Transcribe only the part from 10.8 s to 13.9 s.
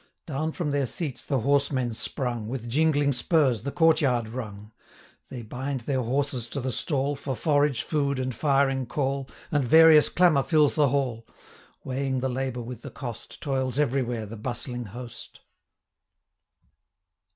hall: 40 Weighing the labour with the cost, Toils